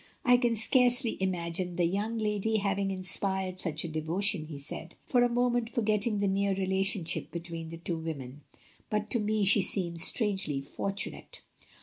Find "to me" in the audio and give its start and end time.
9.11-9.45